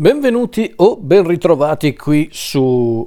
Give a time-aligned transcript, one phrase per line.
[0.00, 3.04] Benvenuti o ben ritrovati qui su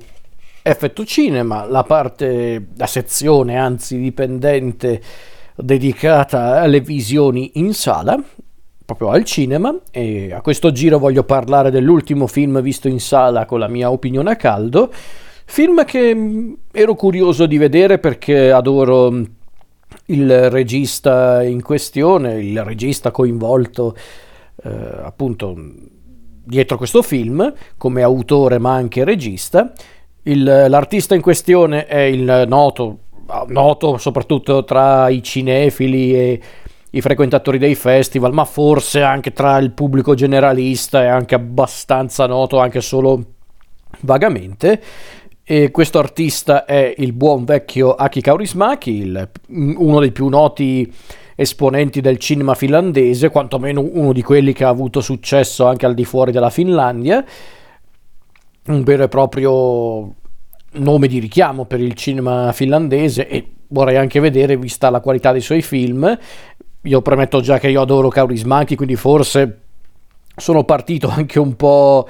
[0.61, 5.01] Effetto Cinema, la parte, la sezione anzi dipendente
[5.55, 8.21] dedicata alle visioni in sala,
[8.83, 9.73] proprio al cinema.
[9.89, 14.31] E a questo giro voglio parlare dell'ultimo film visto in sala con la mia opinione
[14.31, 14.91] a caldo,
[15.45, 19.23] film che mm, ero curioso di vedere perché adoro mm,
[20.07, 23.95] il regista in questione, il regista coinvolto
[24.63, 24.69] eh,
[25.03, 25.55] appunto
[26.43, 29.71] dietro questo film come autore ma anche regista.
[30.23, 32.99] Il, l'artista in questione è il noto,
[33.47, 36.41] noto soprattutto tra i cinefili e
[36.91, 42.59] i frequentatori dei festival, ma forse anche tra il pubblico generalista è anche abbastanza noto,
[42.59, 43.23] anche solo
[44.01, 44.81] vagamente.
[45.43, 50.93] E questo artista è il buon vecchio Aki Kaurismäki, il, uno dei più noti
[51.35, 56.05] esponenti del cinema finlandese, quantomeno uno di quelli che ha avuto successo anche al di
[56.05, 57.23] fuori della Finlandia,
[58.67, 60.13] un vero e proprio
[60.73, 65.41] nome di richiamo per il cinema finlandese e vorrei anche vedere, vista la qualità dei
[65.41, 66.17] suoi film,
[66.83, 69.59] io premetto già che io adoro Kaurismäki, quindi forse
[70.35, 72.07] sono partito anche un po'...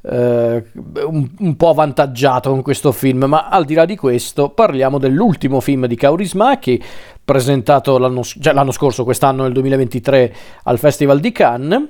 [0.00, 0.62] Uh,
[1.06, 5.60] un, un, po' avvantaggiato con questo film, ma al di là di questo parliamo dell'ultimo
[5.60, 6.80] film di Kaurismäki,
[7.28, 11.82] presentato l'anno, cioè l'anno scorso, quest'anno nel 2023 al Festival di Cannes,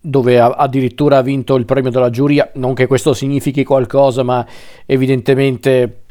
[0.00, 4.46] dove ha, addirittura ha vinto il premio della giuria, non che questo significhi qualcosa, ma
[4.86, 6.02] evidentemente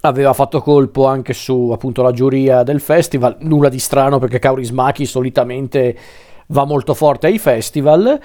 [0.00, 5.06] aveva fatto colpo anche su appunto la giuria del festival, nulla di strano perché Kaurismäki
[5.06, 5.96] solitamente
[6.48, 8.20] va molto forte ai festival.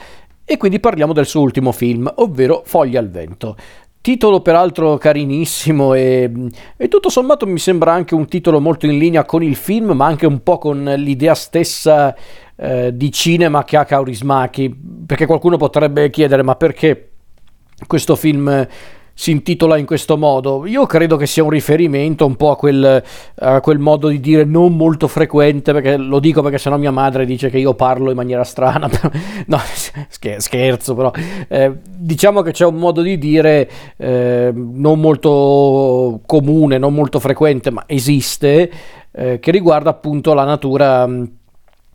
[0.46, 3.56] E quindi parliamo del suo ultimo film, ovvero Foglie al vento.
[4.02, 6.32] Titolo peraltro carinissimo e,
[6.78, 10.06] e, tutto sommato mi sembra anche un titolo molto in linea con il film, ma
[10.06, 12.16] anche un po' con l'idea stessa
[12.56, 14.74] eh, di cinema che ha Kaurismäki,
[15.06, 17.10] perché qualcuno potrebbe chiedere ma perché
[17.88, 18.68] questo film
[19.20, 20.66] si intitola in questo modo.
[20.66, 23.04] Io credo che sia un riferimento un po' a quel,
[23.36, 27.26] a quel, modo di dire non molto frequente, perché lo dico perché sennò mia madre
[27.26, 28.90] dice che io parlo in maniera strana.
[29.48, 29.60] no,
[30.38, 31.12] scherzo, però
[31.50, 37.72] eh, diciamo che c'è un modo di dire eh, non molto comune, non molto frequente,
[37.72, 38.72] ma esiste,
[39.12, 41.06] eh, che riguarda appunto la natura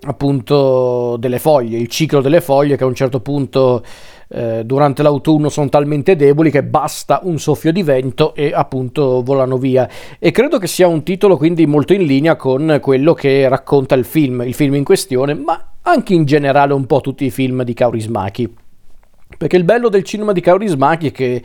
[0.07, 3.83] appunto delle foglie, il ciclo delle foglie che a un certo punto
[4.29, 9.59] eh, durante l'autunno sono talmente deboli che basta un soffio di vento e appunto volano
[9.59, 9.89] via.
[10.19, 14.05] E credo che sia un titolo quindi molto in linea con quello che racconta il
[14.05, 17.75] film, il film in questione, ma anche in generale un po' tutti i film di
[17.75, 18.55] Kaurismäki.
[19.37, 21.43] Perché il bello del cinema di Kaurismäki è che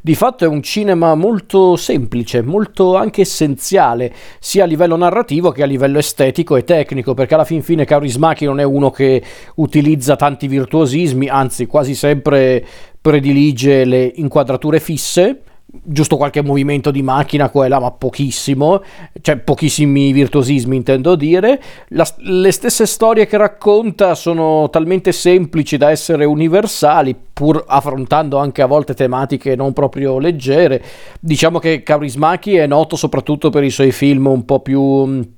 [0.00, 5.62] di fatto è un cinema molto semplice, molto anche essenziale, sia a livello narrativo che
[5.62, 9.22] a livello estetico e tecnico, perché alla fin fine Kaurismäki non è uno che
[9.56, 12.64] utilizza tanti virtuosismi, anzi quasi sempre
[13.00, 15.42] predilige le inquadrature fisse
[15.82, 18.82] giusto qualche movimento di macchina qua e là, ma pochissimo,
[19.20, 21.60] cioè pochissimi virtuosismi intendo dire.
[21.88, 28.62] La, le stesse storie che racconta sono talmente semplici da essere universali, pur affrontando anche
[28.62, 30.82] a volte tematiche non proprio leggere.
[31.20, 35.36] Diciamo che Kaurismäki è noto soprattutto per i suoi film un po' più...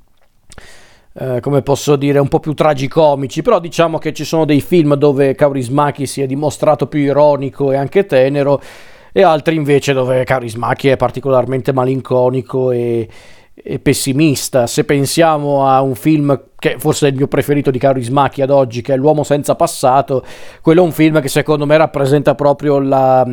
[1.12, 4.94] Eh, come posso dire, un po' più tragicomici, però diciamo che ci sono dei film
[4.94, 8.62] dove Kaurismäki si è dimostrato più ironico e anche tenero,
[9.12, 13.09] e altri invece dove Karismaki è particolarmente malinconico e,
[13.54, 14.66] e, pessimista.
[14.66, 18.82] Se pensiamo a un film che forse è il mio preferito di Karismaki ad oggi,
[18.82, 20.25] che è L'uomo senza passato,
[20.60, 23.26] quello è un film che secondo me rappresenta proprio, la,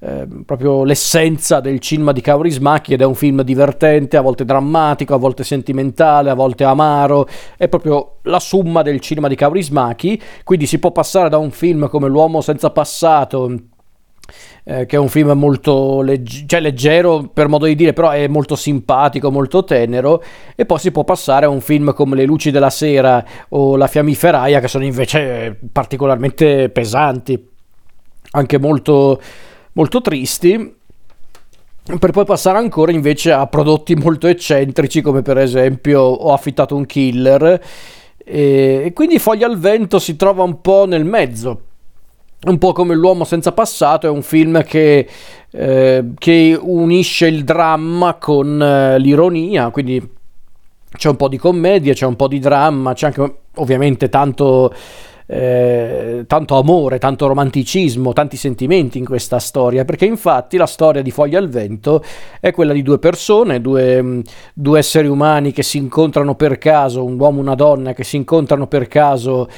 [0.00, 5.14] eh, proprio l'essenza del cinema di Kaurismäki ed è un film divertente, a volte drammatico,
[5.14, 7.26] a volte sentimentale, a volte amaro,
[7.56, 11.88] è proprio la summa del cinema di Kaurismäki, quindi si può passare da un film
[11.88, 13.74] come L'uomo senza passato
[14.64, 18.26] eh, che è un film molto legge- cioè leggero per modo di dire, però è
[18.28, 20.22] molto simpatico, molto tenero,
[20.54, 23.86] e poi si può passare a un film come Le luci della sera o La
[23.86, 27.48] fiammiferaia, che sono invece particolarmente pesanti,
[28.32, 29.20] anche molto,
[29.72, 30.74] molto tristi
[32.00, 36.84] per poi passare ancora invece a prodotti molto eccentrici come per esempio Ho affittato un
[36.84, 37.62] killer
[38.18, 41.65] e quindi Foglia al vento si trova un po' nel mezzo
[42.44, 45.08] un po' come L'uomo senza passato, è un film che,
[45.50, 50.14] eh, che unisce il dramma con eh, l'ironia, quindi
[50.96, 54.72] c'è un po' di commedia, c'è un po' di dramma, c'è anche ovviamente tanto,
[55.26, 61.10] eh, tanto amore, tanto romanticismo, tanti sentimenti in questa storia, perché infatti la storia di
[61.10, 62.02] Foglia al Vento
[62.40, 64.22] è quella di due persone, due,
[64.54, 68.16] due esseri umani che si incontrano per caso, un uomo e una donna che si
[68.16, 69.48] incontrano per caso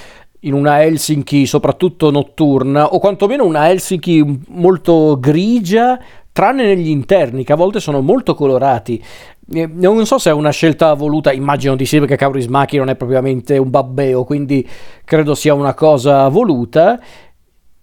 [0.41, 5.99] in una Helsinki soprattutto notturna o quantomeno una Helsinki molto grigia
[6.33, 9.03] tranne negli interni che a volte sono molto colorati.
[9.49, 13.59] Non so se è una scelta voluta, immagino di sì perché Kaurismaki non è propriamente
[13.59, 14.69] un babbeo, quindi
[15.05, 17.01] credo sia una cosa voluta.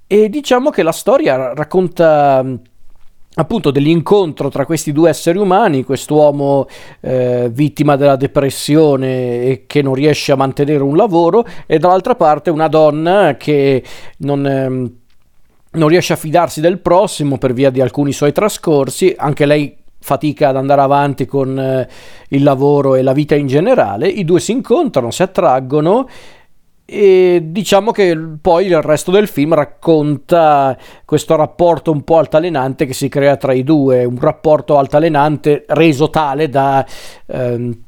[0.07, 2.45] E diciamo che la storia racconta
[3.35, 6.67] appunto dell'incontro tra questi due esseri umani, quest'uomo
[7.01, 12.49] eh, vittima della depressione e che non riesce a mantenere un lavoro e dall'altra parte
[12.49, 13.83] una donna che
[14.17, 14.45] non...
[14.45, 15.03] Eh,
[15.75, 20.49] non riesce a fidarsi del prossimo per via di alcuni suoi trascorsi, anche lei fatica
[20.49, 21.87] ad andare avanti con eh,
[22.29, 26.07] il lavoro e la vita in generale, i due si incontrano, si attraggono
[26.85, 32.93] e diciamo che poi il resto del film racconta questo rapporto un po' altalenante che
[32.93, 36.85] si crea tra i due, un rapporto altalenante reso tale da...
[37.27, 37.83] Ehm,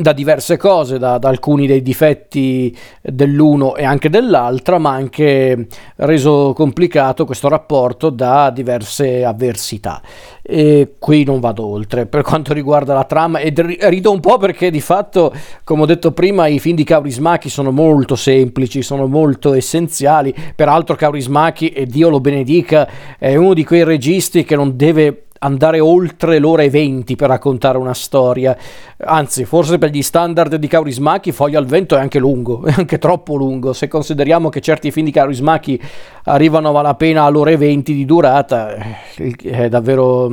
[0.00, 5.66] da diverse cose, da, da, alcuni dei difetti dell'uno e anche dell'altra, ma anche
[5.96, 10.00] reso complicato questo rapporto da diverse avversità.
[10.42, 13.52] E qui non vado oltre per quanto riguarda la trama e
[13.88, 17.70] rido un po' perché di fatto, come ho detto prima, i film di Kaurismaki sono
[17.70, 20.34] molto semplici, sono molto essenziali.
[20.56, 25.80] Peraltro Kaurismaki, e Dio lo benedica, è uno di quei registi che non deve andare
[25.80, 28.56] oltre l'ora e venti per raccontare una storia.
[28.98, 32.98] Anzi, forse per gli standard di Kaurismaki Foglia al vento è anche lungo, è anche
[32.98, 33.72] troppo lungo.
[33.72, 35.80] Se consideriamo che certi film di Kaurismaki
[36.24, 40.30] arrivano a malapena all'ora e venti di durata, eh, è davvero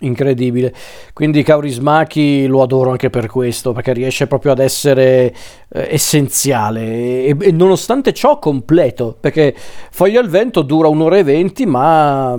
[0.00, 0.72] incredibile.
[1.12, 5.34] Quindi Kaurismaki lo adoro anche per questo, perché riesce proprio ad essere
[5.68, 9.54] eh, essenziale e, e, nonostante ciò completo, perché
[9.90, 12.38] Foglia al vento dura un'ora e venti, ma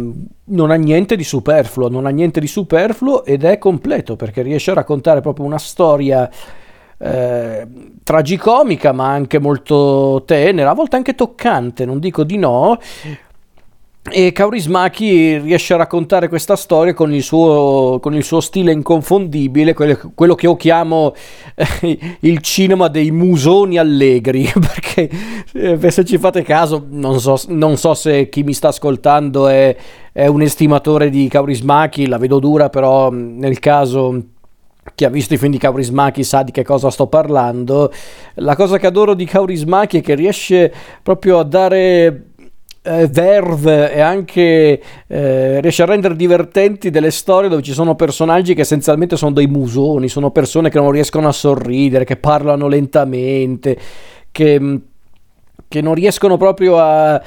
[0.52, 4.72] non ha niente di superfluo, non ha niente di superfluo ed è completo perché riesce
[4.72, 6.30] a raccontare proprio una storia
[6.98, 7.68] eh,
[8.04, 12.78] tragicomica ma anche molto tenera, a volte anche toccante, non dico di no,
[14.12, 19.74] e Kaurismaki riesce a raccontare questa storia con il suo, con il suo stile inconfondibile,
[19.74, 21.14] quello, quello, che io chiamo
[21.56, 25.10] eh, il cinema dei musoni allegri, perché
[25.54, 29.76] eh, se ci fate caso, non so, non so, se chi mi sta ascoltando è,
[30.12, 34.24] è un estimatore di Kaurismaki, la vedo dura, però nel caso
[34.96, 37.92] chi ha visto i film di Kaurismaki sa di che cosa sto parlando.
[38.36, 40.74] La cosa che adoro di Kaurismaki è che riesce
[41.04, 42.29] proprio a dare
[42.82, 48.54] eh, verve e anche eh, riesce a rendere divertenti delle storie dove ci sono personaggi
[48.54, 53.78] che essenzialmente sono dei musoni, sono persone che non riescono a sorridere, che parlano lentamente,
[54.32, 54.80] che,
[55.68, 57.22] che non riescono proprio a, a,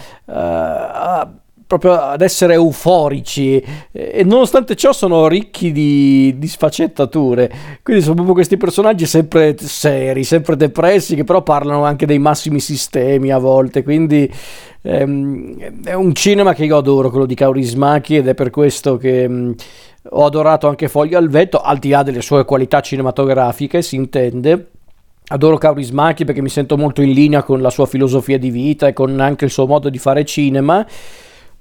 [1.21, 1.33] a
[1.79, 3.63] proprio ad essere euforici.
[3.93, 7.51] E nonostante ciò sono ricchi di, di, sfaccettature.
[7.83, 12.61] Quindi sono proprio questi personaggi sempre seri sempre depressi che però parlano anche dei massimi
[12.61, 13.83] sistemi a volte.
[13.83, 14.31] Quindi
[14.83, 19.27] ehm, è un cinema che io adoro quello di Kaurismaki ed è per questo che
[19.27, 19.53] mh, mm,
[20.11, 24.69] ho adorato anche Foglia al Vento al di là delle sue qualità cinematografiche si intende.
[25.29, 28.93] Adoro Kaurismaki perché mi sento molto in linea con la sua filosofia di vita e
[28.93, 30.85] con anche il suo modo di fare cinema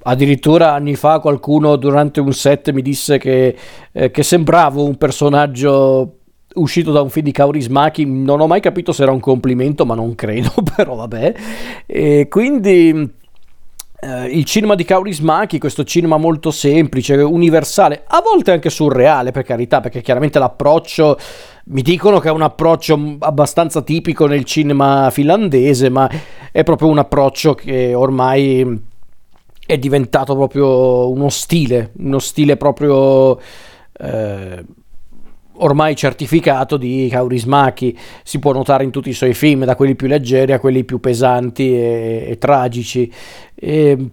[0.03, 3.55] Addirittura anni fa qualcuno durante un set mi disse che,
[3.91, 6.15] eh, che sembravo un personaggio
[6.55, 9.95] uscito da un film di Kaurismaki, non ho mai capito se era un complimento, ma
[9.95, 11.33] non credo, però vabbè.
[11.85, 13.09] E quindi
[13.99, 19.43] eh, il cinema di Kaurismaki, questo cinema molto semplice, universale, a volte anche surreale, per
[19.43, 21.17] carità, perché chiaramente l'approccio
[21.65, 26.09] mi dicono che è un approccio abbastanza tipico nel cinema finlandese, ma
[26.51, 28.89] è proprio un approccio che ormai
[29.65, 33.39] è diventato proprio uno stile, uno stile proprio
[33.93, 34.65] eh,
[35.53, 37.97] ormai certificato di Kaurismaki.
[38.23, 40.99] Si può notare in tutti i suoi film, da quelli più leggeri a quelli più
[40.99, 43.11] pesanti e, e tragici.
[43.55, 44.09] E,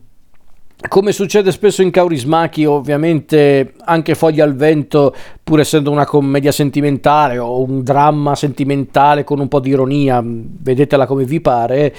[0.86, 5.12] come succede spesso in Kaurismaki, ovviamente anche Foglia al vento,
[5.42, 11.04] pur essendo una commedia sentimentale o un dramma sentimentale con un po' di ironia, vedetela
[11.06, 11.92] come vi pare,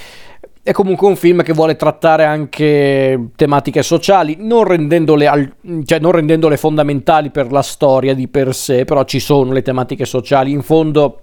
[0.62, 5.54] è comunque un film che vuole trattare anche tematiche sociali, non rendendole, al,
[5.86, 10.06] cioè non rendendole fondamentali per la storia di per sé, però ci sono le tematiche
[10.06, 10.51] sociali.
[10.51, 11.22] In fondo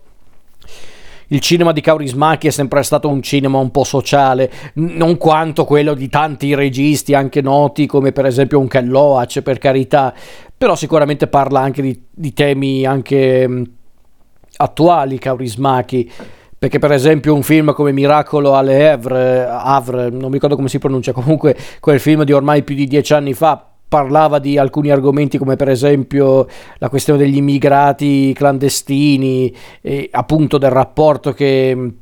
[1.28, 5.94] il cinema di Kaurismaki è sempre stato un cinema un po' sociale, non quanto quello
[5.94, 10.14] di tanti registi anche noti come per esempio un Loach per carità,
[10.56, 13.62] però sicuramente parla anche di, di temi anche
[14.56, 16.10] attuali Kaurismaki
[16.58, 20.78] perché per esempio un film come Miracolo alle Havre, Havre, non mi ricordo come si
[20.78, 25.38] pronuncia, comunque quel film di ormai più di dieci anni fa parlava di alcuni argomenti
[25.38, 26.46] come per esempio
[26.78, 31.92] la questione degli immigrati clandestini e appunto del rapporto che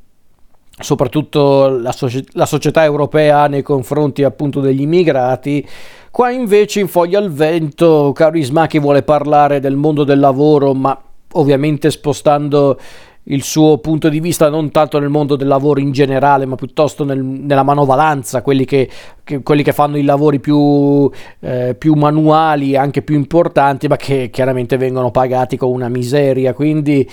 [0.79, 5.67] soprattutto la, soci- la, società europea nei confronti appunto degli immigrati.
[6.11, 10.99] Qua invece in foglia al vento Kaurismäki vuole parlare del mondo del lavoro, ma
[11.33, 12.79] ovviamente spostando
[13.25, 17.05] il suo punto di vista non tanto nel mondo del lavoro in generale, ma piuttosto
[17.05, 18.89] nel, nella manovalanza, quelli che,
[19.23, 24.29] che, quelli che, fanno i lavori più, eh, più manuali, anche più importanti, ma che
[24.31, 26.53] chiaramente vengono pagati con una miseria.
[26.53, 27.09] Quindi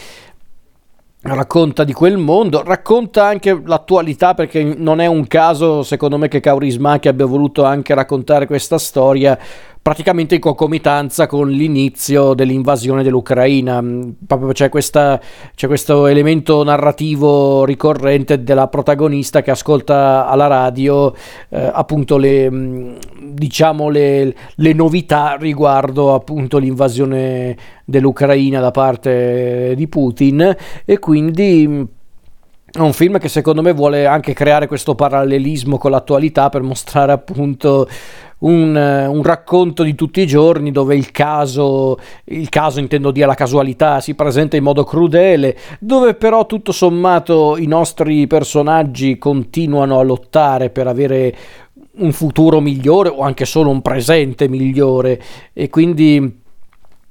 [1.23, 6.39] racconta di quel mondo, racconta anche l'attualità perché non è un caso secondo me che
[6.39, 9.37] Kaurismäki abbia voluto anche raccontare questa storia
[9.81, 13.81] praticamente in concomitanza con l'inizio dell'invasione dell'Ucraina.
[13.81, 15.19] Mm, proprio c'è, questa,
[15.55, 21.15] c'è questo elemento narrativo ricorrente della protagonista che ascolta alla radio
[21.49, 22.95] eh, appunto le, mm,
[23.31, 31.83] diciamo le, le novità riguardo appunto l'invasione dell'Ucraina da parte di Putin e quindi mm,
[32.71, 37.11] è un film che secondo me vuole anche creare questo parallelismo con l'attualità per mostrare
[37.11, 37.85] appunto
[38.39, 43.35] un, un, racconto di tutti i giorni dove il caso, il caso intendo dire la
[43.35, 50.03] casualità, si presenta in modo crudele, dove però tutto sommato i nostri personaggi continuano a
[50.03, 51.35] lottare per avere
[51.97, 55.21] un futuro migliore o anche solo un presente migliore.
[55.53, 56.40] E quindi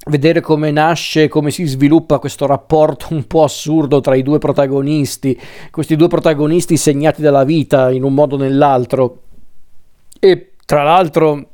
[0.07, 5.39] vedere come nasce, come si sviluppa questo rapporto un po' assurdo tra i due protagonisti,
[5.71, 9.23] questi due protagonisti segnati dalla vita in un modo o nell'altro.
[10.19, 11.49] E tra l'altro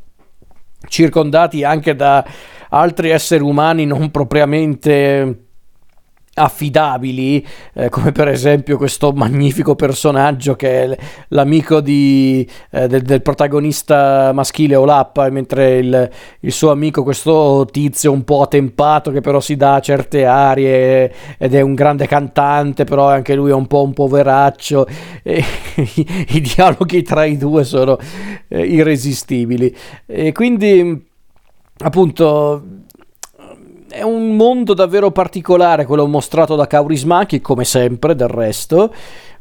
[0.88, 2.24] circondati anche da
[2.68, 5.45] altri esseri umani non propriamente
[6.38, 13.22] affidabili, eh, come per esempio questo magnifico personaggio che è l'amico di, eh, del, del,
[13.22, 19.40] protagonista maschile Olappa, mentre il, il, suo amico, questo tizio un po' attempato che però
[19.40, 23.82] si dà certe arie ed è un grande cantante, però anche lui è un po'
[23.82, 24.86] un poveraccio,
[25.22, 25.42] e
[25.76, 27.98] i, i dialoghi tra i due sono
[28.48, 29.74] eh, irresistibili.
[30.04, 31.02] E quindi
[31.78, 32.62] appunto
[33.96, 38.92] è un mondo davvero particolare quello mostrato da Kaurismäki, come sempre del resto,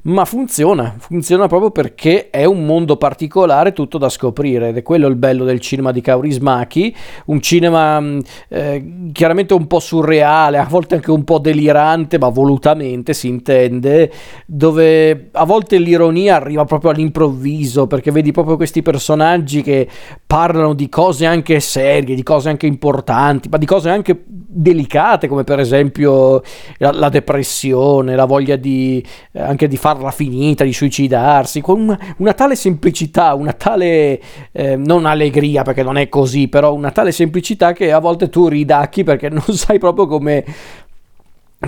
[0.06, 5.08] ma funziona, funziona proprio perché è un mondo particolare tutto da scoprire ed è quello
[5.08, 6.96] il bello del cinema di Kaurismäki,
[7.26, 8.20] un cinema mm,
[8.50, 14.12] eh, chiaramente un po' surreale, a volte anche un po' delirante, ma volutamente si intende,
[14.46, 19.88] dove a volte l'ironia arriva proprio all'improvviso, perché vedi proprio questi personaggi che
[20.28, 24.24] parlano di cose anche serie, di cose anche importanti, ma di cose anche
[24.56, 26.42] delicate, come per esempio
[26.78, 32.00] la, la depressione, la voglia di, eh, anche di farla finita, di suicidarsi, con una,
[32.18, 34.22] una tale semplicità, una tale,
[34.52, 38.48] eh, non allegria perché non è così, però una tale semplicità che a volte tu
[38.48, 40.46] ridacchi perché non sai proprio come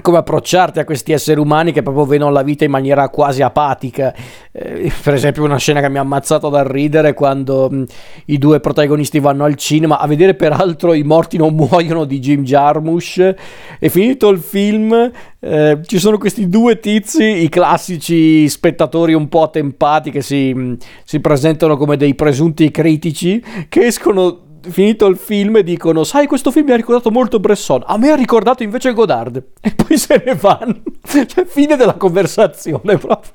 [0.02, 4.14] come approcciarti a questi esseri umani che proprio vedono la vita in maniera quasi apatica.
[4.52, 7.84] Eh, per esempio, una scena che mi ha ammazzato dal ridere quando mh,
[8.26, 12.44] i due protagonisti vanno al cinema a vedere peraltro I morti non muoiono di Jim
[12.44, 13.36] Jarmusch.
[13.80, 19.44] E finito il film, eh, ci sono questi due tizi, i classici spettatori un po'
[19.44, 25.60] attempati che si, mh, si presentano come dei presunti critici, che escono finito il film
[25.60, 29.44] dicono sai questo film mi ha ricordato molto Bresson a me ha ricordato invece Godard.
[29.62, 30.82] E poi se ne vanno.
[31.04, 33.32] Cioè fine della conversazione proprio.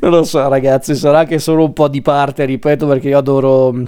[0.00, 3.72] Non lo so ragazzi sarà che sono un po' di parte ripeto perché io adoro
[3.72, 3.84] mm,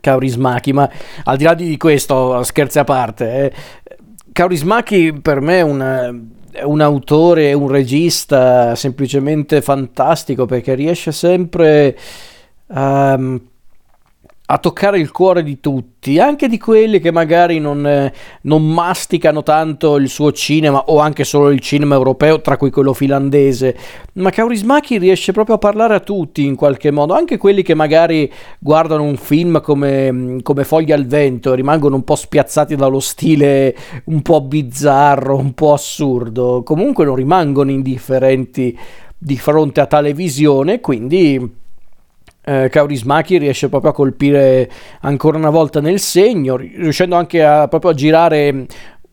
[0.00, 0.88] Kaurismaki ma
[1.24, 3.52] al di là di questo scherzi a parte eh,
[4.32, 11.96] Kaurismaki per me è un è un autore, un regista semplicemente fantastico perché riesce sempre
[12.66, 13.40] um,
[14.52, 19.42] a toccare il cuore di tutti, anche di quelli che magari non, eh, non, masticano
[19.42, 23.74] tanto il suo cinema o anche solo il cinema europeo, tra cui quello finlandese,
[24.14, 28.30] ma Kaurismäki riesce proprio a parlare a tutti in qualche modo, anche quelli che magari
[28.58, 34.20] guardano un film come, come Foglia al vento, rimangono un po' spiazzati dallo stile un
[34.20, 38.78] po' bizzarro, un po' assurdo, comunque non rimangono indifferenti
[39.16, 41.60] di fronte a tale visione, quindi
[42.44, 44.70] eh, Kaurismaki riesce proprio a colpire
[45.00, 48.66] ancora una volta nel segno, riuscendo anche a, proprio a girare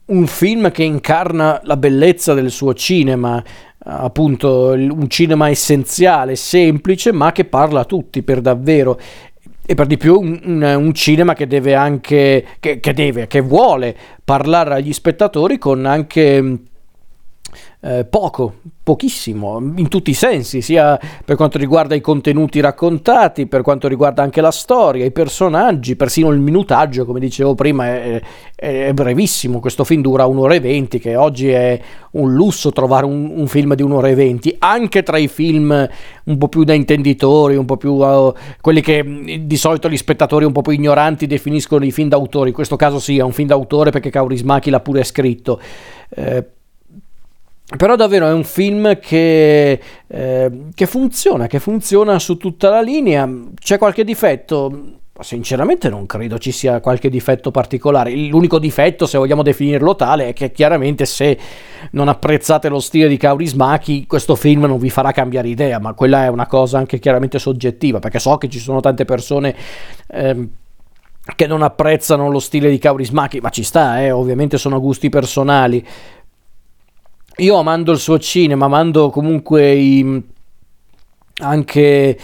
[0.06, 3.44] un film che incarna la bellezza del suo cinema,
[3.78, 9.00] appunto un cinema essenziale, semplice, ma che parla a tutti per davvero.
[9.66, 13.40] E per di più un, un, un cinema che deve anche, che, che, deve, che
[13.40, 13.96] vuole
[14.26, 16.62] parlare agli spettatori con anche
[17.82, 23.62] eh, poco, pochissimo, in tutti i sensi, sia per quanto riguarda i contenuti raccontati, per
[23.62, 28.22] quanto riguarda anche la storia, i personaggi, persino il minutaggio, come dicevo prima, è,
[28.56, 29.60] è brevissimo.
[29.60, 31.80] Questo film dura un'ora e venti, che oggi è
[32.12, 35.88] un lusso trovare un, un, film di un'ora e venti, anche tra i film
[36.26, 39.98] un po' più da intenditori, un po' più uh, quelli che mm, di solito gli
[39.98, 42.50] spettatori un po' più ignoranti definiscono i film d'autore.
[42.50, 45.62] In questo caso sì, è un film d'autore perché Kaurismaki l'ha pure scritto.
[46.10, 46.46] Eh,
[47.78, 53.30] però davvero è un film che, eh, che, funziona, che funziona su tutta la linea.
[53.60, 54.96] C'è qualche difetto?
[55.20, 58.16] Sinceramente non credo ci sia qualche difetto particolare.
[58.16, 61.38] L'unico difetto, se vogliamo definirlo tale, è che chiaramente se
[61.92, 66.24] non apprezzate lo stile di Kaurismaki, questo film non vi farà cambiare idea, ma quella
[66.24, 69.56] è una cosa anche chiaramente soggettiva, perché so che ci sono tante persone...
[70.08, 70.50] Ehm,
[71.36, 75.86] che non apprezzano lo stile di Kaurismaki, ma ci sta, eh, ovviamente sono gusti personali
[77.40, 80.24] io amando il suo cinema, amando comunque i,
[81.40, 82.18] anche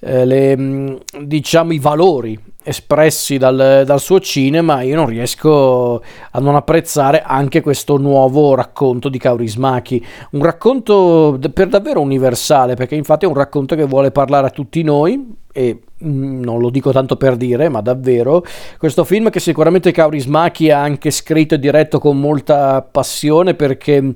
[0.00, 6.38] eh, le, mm, diciamo, i valori espressi dal, dal, suo cinema, io non riesco a
[6.40, 10.04] non apprezzare anche questo nuovo racconto di Kaurismaki.
[10.32, 14.82] Un racconto per davvero universale, perché infatti è un racconto che vuole parlare a tutti
[14.82, 18.44] noi e mm, non lo dico tanto per dire, ma davvero,
[18.78, 24.14] questo film che sicuramente Kaurismaki ha anche scritto e diretto con molta passione perché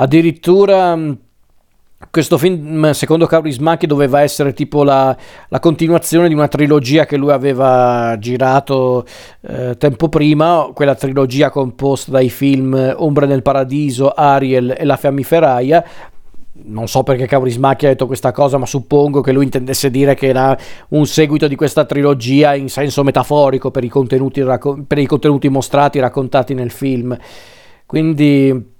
[0.00, 1.12] Addirittura mm,
[2.10, 5.16] questo film, secondo Kaurismäki, doveva essere tipo la,
[5.48, 9.04] la, continuazione di una trilogia che lui aveva girato
[9.40, 15.84] eh, tempo prima, quella trilogia composta dai film Ombre nel Paradiso, Ariel e La Fiammiferaia.
[16.60, 20.28] Non so perché Kaurismäki ha detto questa cosa, ma suppongo che lui intendesse dire che
[20.28, 20.56] era
[20.90, 24.44] un seguito di questa trilogia in senso metaforico per i contenuti,
[24.86, 27.16] per i contenuti mostrati, raccontati nel film.
[27.86, 28.76] Quindi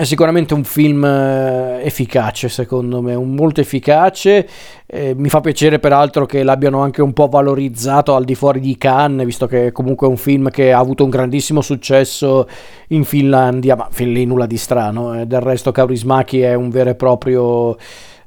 [0.00, 4.48] è sicuramente un film eh, efficace, secondo me, molto efficace.
[4.86, 8.78] Eh, mi fa piacere, peraltro, che l'abbiano anche un po' valorizzato al di fuori di
[8.78, 12.48] Cannes, visto che è comunque un film che ha avuto un grandissimo successo
[12.88, 15.20] in Finlandia, ma fin lì nulla di strano.
[15.20, 15.26] Eh.
[15.26, 17.76] Del resto, Kaurismaki è un vero e proprio.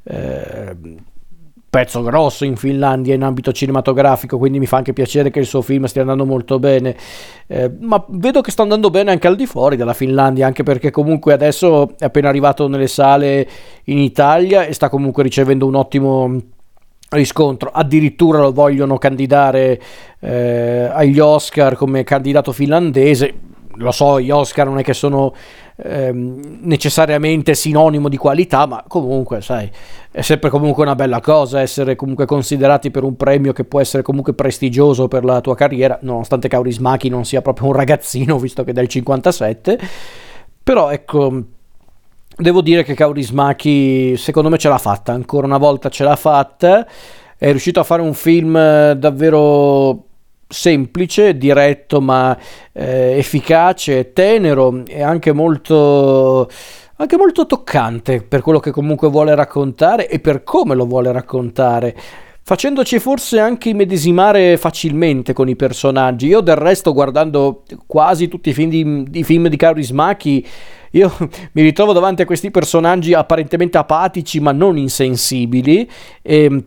[0.04, 0.76] Eh,
[1.74, 5.64] pezzo grosso in Finlandia in ambito cinematografico, quindi mi fa anche piacere che il suo
[5.64, 6.96] film stia andando molto bene.
[7.48, 10.92] Eh, ma vedo che sta andando bene anche al di fuori della Finlandia, anche perché
[10.92, 13.50] comunque adesso è appena arrivato nelle sale
[13.86, 16.40] in Italia e sta comunque ricevendo un ottimo
[17.10, 17.72] riscontro.
[17.74, 19.82] Addirittura lo vogliono candidare
[20.20, 23.34] eh, agli Oscar come candidato finlandese.
[23.78, 25.34] Lo so, gli Oscar non è che sono
[25.76, 29.70] ehm, necessariamente sinonimo di qualità, ma comunque, sai,
[30.12, 34.04] è sempre comunque una bella cosa essere comunque considerati per un premio che può essere
[34.04, 38.72] comunque prestigioso per la tua carriera, nonostante Kaurismaki non sia proprio un ragazzino, visto che
[38.72, 39.80] è del 57.
[40.64, 41.44] Però ecco,
[42.38, 46.88] devo dire che Kaurismaki secondo me ce l'ha fatta, ancora una volta ce l'ha fatta,
[47.38, 50.06] è riuscito a fare un film davvero
[50.54, 52.38] semplice, diretto ma
[52.72, 56.50] eh, efficace, tenero e anche molto,
[56.98, 61.96] anche molto toccante per quello che comunque vuole raccontare e per come lo vuole raccontare
[62.46, 66.28] facendoci forse anche immedesimare facilmente con i personaggi.
[66.28, 70.46] Io del resto guardando quasi tutti i film di, i film di Kaurismäki
[70.94, 71.12] io
[71.54, 75.90] mi ritrovo davanti a questi personaggi apparentemente apatici ma non insensibili
[76.22, 76.66] e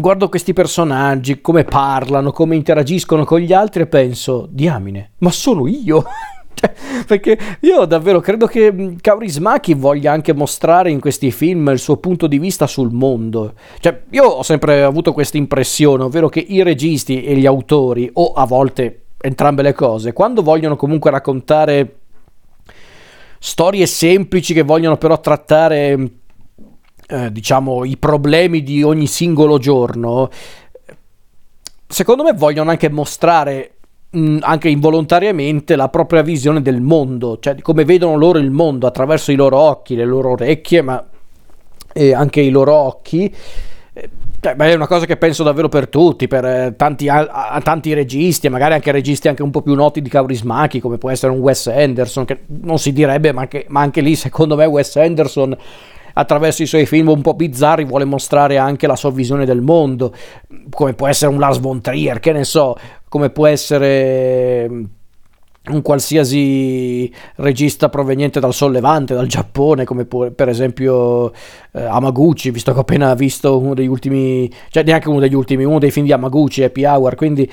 [0.00, 5.66] guardo questi personaggi, come parlano, come interagiscono con gli altri e penso, diamine, ma sono
[5.66, 6.04] io?
[6.56, 6.72] Cioè,
[7.06, 12.26] perché io davvero credo che Kaurismaki voglia anche mostrare in questi film il suo punto
[12.26, 13.52] di vista sul mondo.
[13.78, 18.32] Cioè, io ho sempre avuto questa impressione, ovvero che i registi e gli autori, o
[18.32, 21.96] a volte entrambe le cose, quando vogliono comunque raccontare
[23.38, 26.10] storie semplici che vogliono però trattare
[27.08, 30.28] eh, diciamo, i problemi di ogni singolo giorno,
[31.86, 33.76] secondo me vogliono anche mostrare
[34.10, 38.86] mh, anche involontariamente la propria visione del mondo, cioè di come vedono loro il mondo
[38.86, 41.04] attraverso i loro occhi, le loro orecchie, ma
[42.14, 43.34] anche i loro occhi.
[43.92, 47.60] Eh, cioè, è una cosa che penso davvero per tutti, per eh, tanti, a, a,
[47.60, 51.32] tanti registi, magari anche registi anche un po' più noti di Kaurismaki, come può essere
[51.32, 54.96] un Wes Anderson, che non si direbbe, ma, che, ma anche lì secondo me Wes
[54.96, 55.56] Anderson
[56.18, 60.14] attraverso i suoi film un po' bizzarri vuole mostrare anche la sua visione del mondo,
[60.70, 62.76] come può essere un Lars von Trier, che ne so,
[63.08, 64.84] come può essere mm,
[65.68, 71.32] un qualsiasi regista proveniente dal sollevante, dal Giappone, come per esempio
[71.72, 75.64] eh, Amaguchi, visto che ho appena visto uno degli ultimi, cioè neanche uno degli ultimi,
[75.64, 77.50] uno dei film di Amaguchi, Happy Hour, quindi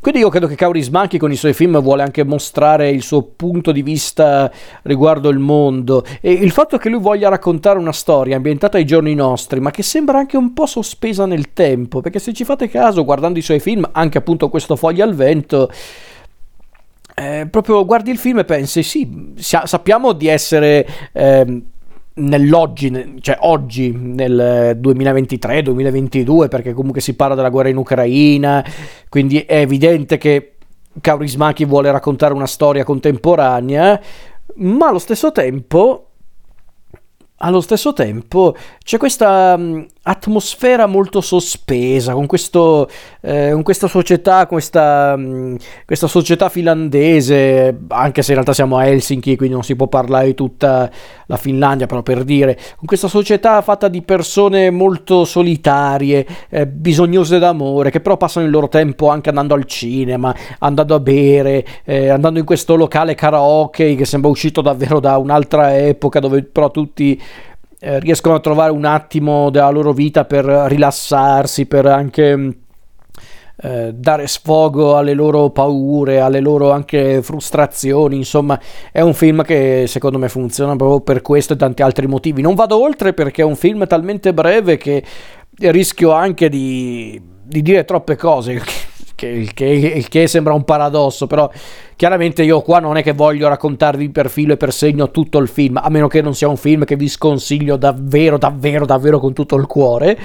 [0.00, 3.72] quindi io credo che Kaurismäki con i suoi film vuole anche mostrare il suo punto
[3.72, 4.50] di vista
[4.82, 6.04] riguardo il mondo.
[6.20, 9.82] E il fatto che lui voglia raccontare una storia ambientata ai giorni nostri ma che
[9.82, 13.60] sembra anche un po' sospesa nel tempo perché se ci fate caso guardando i suoi
[13.60, 15.70] film anche appunto questo Foglia al vento
[17.14, 21.62] eh, proprio guardi il film e pensi sì sappiamo di essere eh,
[22.18, 28.64] nell'oggi, cioè oggi nel 2023-2022, perché comunque si parla della guerra in Ucraina,
[29.08, 30.54] quindi è evidente che
[31.00, 34.00] Kaurismäki vuole raccontare una storia contemporanea,
[34.56, 36.04] ma allo stesso tempo
[37.40, 39.56] allo stesso tempo c'è questa
[40.08, 42.88] atmosfera molto sospesa con, questo,
[43.20, 48.86] eh, con questa società, questa, um, questa, società finlandese, anche se in realtà siamo a
[48.86, 50.90] Helsinki, quindi non si può parlare di tutta
[51.26, 57.38] la Finlandia, però per dire, con questa società fatta di persone molto solitarie, eh, bisognose
[57.38, 62.08] d'amore, che però passano il loro tempo anche andando al cinema, andando a bere, eh,
[62.08, 67.20] andando in questo locale karaoke che sembra uscito davvero da un'altra epoca dove però tutti
[67.80, 72.56] eh, riescono a trovare un attimo della loro vita per rilassarsi, per anche
[73.60, 78.58] eh, dare sfogo alle loro paure, alle loro anche frustrazioni, insomma
[78.92, 82.40] è un film che secondo me funziona proprio per questo e tanti altri motivi.
[82.40, 85.02] Non vado oltre perché è un film talmente breve che
[85.58, 88.62] rischio anche di, di dire troppe cose
[89.18, 91.50] che, che, che sembra un paradosso, però
[91.96, 95.48] chiaramente io qua non è che voglio raccontarvi per filo e per segno tutto il
[95.48, 99.32] film, a meno che non sia un film che vi sconsiglio davvero, davvero, davvero con
[99.32, 100.16] tutto il cuore.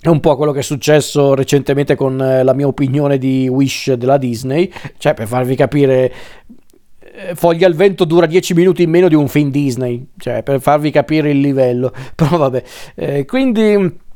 [0.00, 3.94] È un po' quello che è successo recentemente con eh, la mia opinione di Wish
[3.94, 6.12] della Disney, cioè per farvi capire
[7.00, 10.60] eh, Foglia al vento dura 10 minuti in meno di un film Disney, cioè per
[10.60, 11.92] farvi capire il livello.
[12.14, 12.62] Però vabbè,
[12.94, 14.06] eh, quindi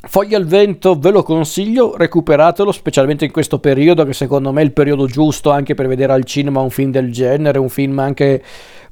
[0.00, 4.64] Foglia al vento ve lo consiglio, recuperatelo specialmente in questo periodo che secondo me è
[4.64, 8.40] il periodo giusto anche per vedere al cinema un film del genere, un film anche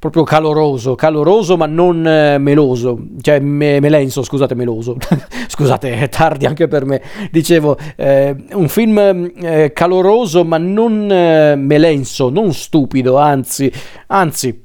[0.01, 4.97] proprio caloroso, caloroso ma non eh, meloso, cioè me, melenso, scusate, meloso,
[5.47, 11.55] scusate, è tardi anche per me, dicevo, eh, un film eh, caloroso ma non eh,
[11.55, 13.71] melenso, non stupido, anzi,
[14.09, 14.65] anzi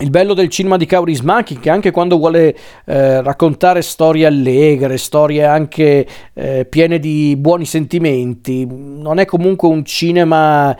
[0.00, 5.44] il bello del cinema di Kaurismäki che anche quando vuole eh, raccontare storie allegre, storie
[5.44, 10.76] anche eh, piene di buoni sentimenti, non è comunque un cinema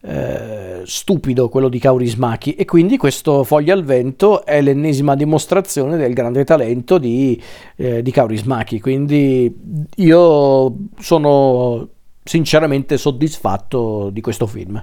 [0.00, 6.12] eh, stupido quello di Kaurismäki e quindi questo Foglia al vento è l'ennesima dimostrazione del
[6.12, 7.40] grande talento di,
[7.76, 9.54] eh, di Kaurismäki, quindi
[9.96, 11.88] io sono
[12.22, 14.82] sinceramente soddisfatto di questo film.